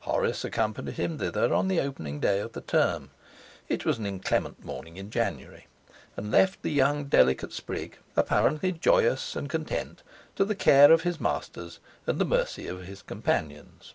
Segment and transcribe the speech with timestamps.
[0.00, 3.10] Horace accompanied him thither on the opening day of the term
[3.68, 5.68] it was an inclement morning in January
[6.16, 10.02] and left the young delicate sprig, apparently joyous and content,
[10.34, 11.78] to the care of his masters
[12.08, 13.94] and the mercy of his companions.